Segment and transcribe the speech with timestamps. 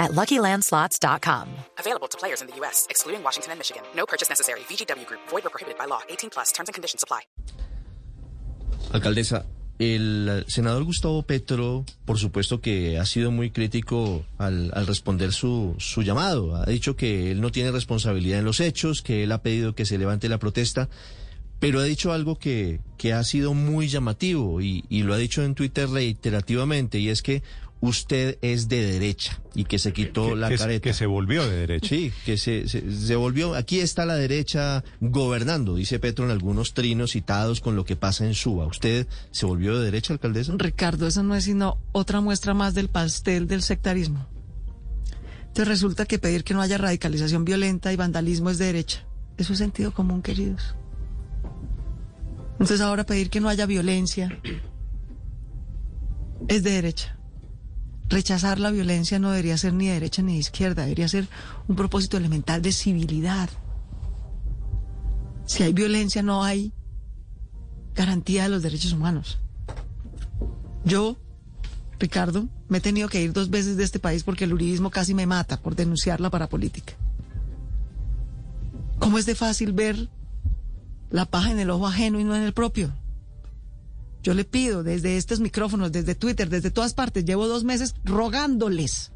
[0.00, 1.48] at LuckyLandSlots.com.
[1.78, 3.82] Available to players in the U.S., excluding Washington and Michigan.
[3.94, 4.60] No purchase necessary.
[4.60, 5.20] VGW Group.
[5.28, 6.00] Void or prohibited by law.
[6.08, 6.50] 18 plus.
[6.50, 7.20] Terms and conditions apply.
[8.92, 9.46] Alcaldesa,
[9.78, 15.76] el senador Gustavo Petro, por supuesto que ha sido muy crítico al, al responder su,
[15.78, 16.56] su llamado.
[16.56, 19.86] Ha dicho que él no tiene responsabilidad en los hechos, que él ha pedido que
[19.86, 20.88] se levante la protesta,
[21.60, 25.42] pero ha dicho algo que, que ha sido muy llamativo y, y lo ha dicho
[25.44, 27.42] en Twitter reiterativamente, y es que
[27.80, 30.82] usted es de derecha y que se quitó que, la que, careta.
[30.82, 31.88] Que se volvió de derecha.
[31.88, 33.54] Sí, que se, se, se, volvió.
[33.54, 38.26] Aquí está la derecha gobernando, dice Petro en algunos trinos citados con lo que pasa
[38.26, 38.66] en Suba.
[38.66, 40.52] ¿Usted se volvió de derecha, alcaldesa?
[40.56, 44.26] Ricardo, eso no es sino otra muestra más del pastel del sectarismo.
[45.40, 49.04] Entonces resulta que pedir que no haya radicalización violenta y vandalismo es de derecha.
[49.36, 50.76] Eso es sentido común, queridos.
[52.52, 54.38] Entonces ahora pedir que no haya violencia
[56.46, 57.19] es de derecha
[58.10, 61.28] rechazar la violencia no debería ser ni de derecha ni de izquierda, debería ser
[61.68, 63.48] un propósito elemental de civilidad.
[65.46, 66.72] Si hay violencia no hay
[67.94, 69.38] garantía de los derechos humanos.
[70.84, 71.16] Yo,
[71.98, 75.14] Ricardo, me he tenido que ir dos veces de este país porque el uribismo casi
[75.14, 76.94] me mata por denunciar la parapolítica.
[78.98, 80.08] ¿Cómo es de fácil ver
[81.10, 82.92] la paja en el ojo ajeno y no en el propio?
[84.22, 89.12] Yo le pido desde estos micrófonos, desde Twitter, desde todas partes, llevo dos meses rogándoles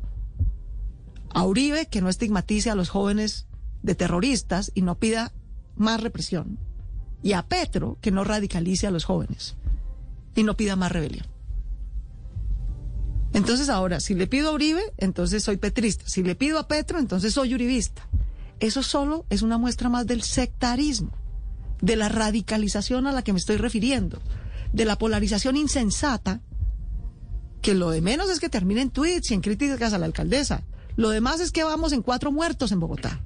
[1.31, 3.47] a Uribe que no estigmatice a los jóvenes
[3.83, 5.33] de terroristas y no pida
[5.77, 6.59] más represión.
[7.23, 9.57] Y a Petro que no radicalice a los jóvenes
[10.35, 11.27] y no pida más rebelión.
[13.35, 16.05] Entonces ahora, si le pido a Uribe, entonces soy petrista.
[16.07, 18.09] Si le pido a Petro, entonces soy uribista.
[18.61, 21.11] Eso solo es una muestra más del sectarismo,
[21.83, 24.23] de la radicalización a la que me estoy refiriendo
[24.74, 26.40] de la polarización insensata,
[27.62, 30.64] que lo de menos es que termine en tweets y en críticas a la alcaldesa.
[30.96, 33.20] Lo demás es que vamos en cuatro muertos en Bogotá.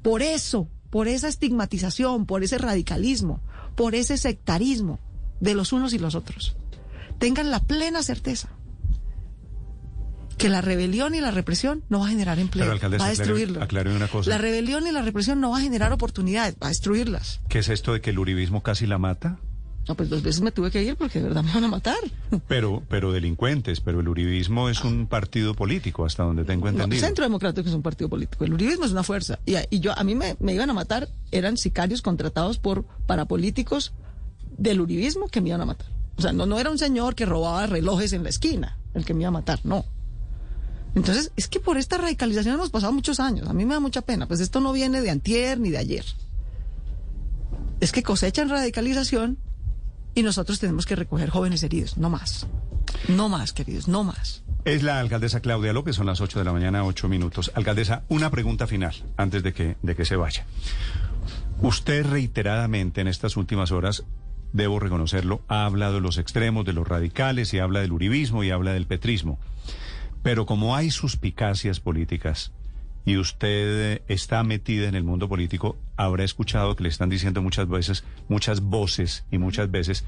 [0.00, 3.40] Por eso, por esa estigmatización, por ese radicalismo,
[3.74, 5.00] por ese sectarismo
[5.40, 6.56] de los unos y los otros.
[7.18, 8.48] Tengan la plena certeza
[10.38, 13.60] que la rebelión y la represión no va a generar empleo, va a destruirlo.
[13.60, 14.30] Aclare una cosa.
[14.30, 17.40] La rebelión y la represión no va a generar oportunidades, va a destruirlas.
[17.48, 19.38] ¿Qué es esto de que el uribismo casi la mata?
[19.88, 21.98] No, pues dos veces me tuve que ir porque de verdad me van a matar.
[22.48, 26.86] Pero, pero delincuentes, pero el uribismo es un partido político, hasta donde tengo entendido.
[26.88, 28.44] No, el Centro Democrático es un partido político.
[28.44, 29.38] El uribismo es una fuerza.
[29.44, 33.92] Y, y yo, a mí me, me, iban a matar, eran sicarios contratados por parapolíticos
[34.56, 35.88] del uribismo que me iban a matar.
[36.16, 39.14] O sea, no, no era un señor que robaba relojes en la esquina el que
[39.14, 39.84] me iba a matar, no.
[40.94, 43.48] Entonces, es que por esta radicalización hemos pasado muchos años.
[43.48, 44.28] A mí me da mucha pena.
[44.28, 46.04] Pues esto no viene de antier ni de ayer.
[47.80, 49.38] Es que cosechan radicalización
[50.14, 52.46] y nosotros tenemos que recoger jóvenes heridos, no más.
[53.08, 54.44] No más, queridos, no más.
[54.64, 57.50] Es la alcaldesa Claudia López, son las 8 de la mañana, 8 minutos.
[57.54, 60.46] Alcaldesa, una pregunta final antes de que, de que se vaya.
[61.60, 64.04] Usted reiteradamente en estas últimas horas,
[64.52, 68.50] debo reconocerlo, ha hablado de los extremos, de los radicales, y habla del uribismo y
[68.50, 69.38] habla del petrismo.
[70.22, 72.52] Pero como hay suspicacias políticas,
[73.04, 77.68] y usted está metida en el mundo político, habrá escuchado que le están diciendo muchas
[77.68, 80.04] veces, muchas voces y muchas veces,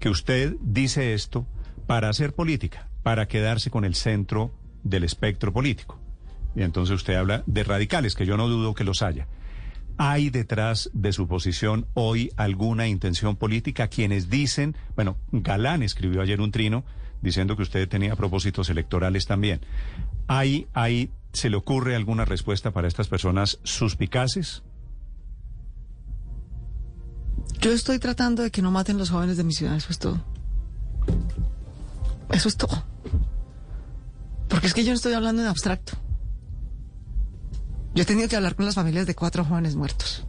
[0.00, 1.46] que usted dice esto
[1.86, 5.98] para hacer política, para quedarse con el centro del espectro político.
[6.56, 9.26] Y entonces usted habla de radicales, que yo no dudo que los haya.
[9.98, 13.88] ¿Hay detrás de su posición hoy alguna intención política?
[13.88, 16.84] Quienes dicen, bueno, Galán escribió ayer un trino
[17.20, 19.60] diciendo que usted tenía propósitos electorales también.
[20.28, 24.62] ¿Hay, hay ¿Se le ocurre alguna respuesta para estas personas suspicaces?
[27.60, 30.24] Yo estoy tratando de que no maten los jóvenes de mi ciudad, eso es todo.
[32.30, 32.84] Eso es todo.
[34.48, 35.94] Porque es que yo no estoy hablando en abstracto.
[37.94, 40.26] Yo he tenido que hablar con las familias de cuatro jóvenes muertos.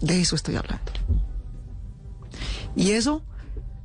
[0.00, 0.92] De eso estoy hablando.
[2.76, 3.22] Y eso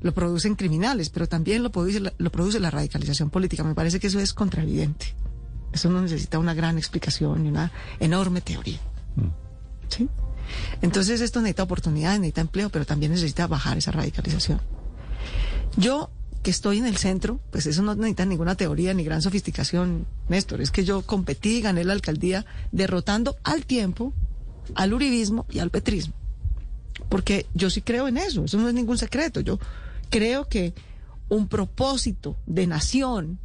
[0.01, 3.63] lo producen criminales, pero también lo produce, lo produce la radicalización política.
[3.63, 5.15] Me parece que eso es contravidente.
[5.73, 8.79] Eso no necesita una gran explicación y una enorme teoría.
[9.89, 10.07] ¿Sí?
[10.81, 14.61] Entonces esto necesita oportunidades, necesita empleo, pero también necesita bajar esa radicalización.
[15.77, 16.11] Yo,
[16.43, 20.61] que estoy en el centro, pues eso no necesita ninguna teoría ni gran sofisticación, Néstor.
[20.61, 24.13] Es que yo competí y gané la alcaldía derrotando al tiempo,
[24.75, 26.13] al uribismo y al petrismo.
[27.09, 29.39] Porque yo sí creo en eso, eso no es ningún secreto.
[29.39, 29.59] Yo
[30.09, 30.73] creo que
[31.29, 33.39] un propósito de nación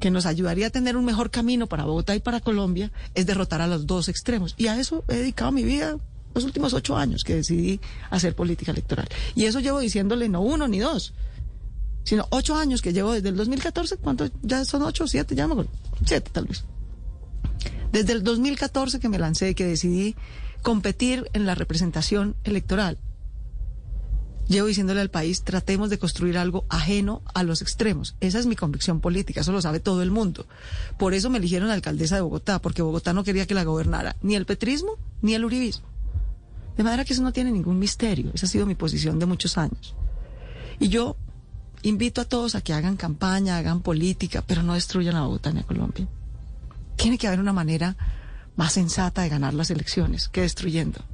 [0.00, 3.60] que nos ayudaría a tener un mejor camino para Bogotá y para Colombia es derrotar
[3.60, 4.54] a los dos extremos.
[4.56, 5.96] Y a eso he dedicado mi vida
[6.34, 7.80] los últimos ocho años que decidí
[8.10, 9.08] hacer política electoral.
[9.34, 11.14] Y eso llevo diciéndole no uno ni dos,
[12.04, 13.96] sino ocho años que llevo desde el 2014.
[13.96, 14.30] ¿Cuántos?
[14.42, 15.70] Ya son ocho, siete, ya me acuerdo.
[16.04, 16.64] Siete tal vez.
[17.92, 20.14] Desde el 2014 que me lancé, que decidí
[20.62, 22.98] competir en la representación electoral.
[24.48, 28.16] Llevo diciéndole al país, tratemos de construir algo ajeno a los extremos.
[28.20, 30.46] Esa es mi convicción política, eso lo sabe todo el mundo.
[30.98, 34.36] Por eso me eligieron alcaldesa de Bogotá, porque Bogotá no quería que la gobernara ni
[34.36, 35.86] el petrismo ni el uribismo.
[36.78, 38.30] De manera que eso no tiene ningún misterio.
[38.32, 39.94] Esa ha sido mi posición de muchos años.
[40.80, 41.16] Y yo
[41.82, 45.60] invito a todos a que hagan campaña, hagan política, pero no destruyan a Bogotá ni
[45.60, 46.08] a Colombia.
[46.96, 47.96] Tiene que haber una manera
[48.56, 51.04] más sensata de ganar las elecciones que destruyendo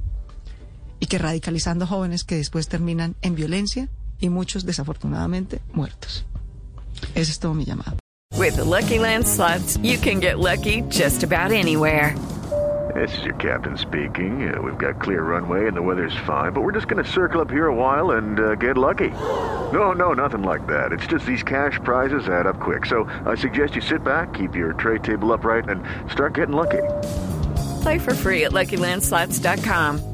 [1.04, 3.88] y que radicalizando jóvenes que después terminan en violencia
[4.20, 6.24] y muchos desafortunadamente muertos.
[7.14, 7.98] Ese es todo mi llamado.
[8.38, 12.14] With the Lucky Land slots, you can get lucky just about anywhere.
[12.94, 14.48] This is your captain speaking.
[14.48, 17.42] Uh, we've got clear runway and the weather's fine, but we're just going to circle
[17.42, 19.10] up here a while and uh, get lucky.
[19.74, 20.90] No, no, nothing like that.
[20.90, 22.86] It's just these cash prizes add up quick.
[22.86, 26.82] So I suggest you sit back, keep your tray table upright, and start getting lucky.
[27.82, 30.13] Play for free at LuckyLandSlots.com.